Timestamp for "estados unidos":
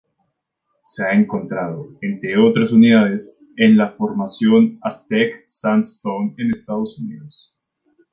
6.49-7.55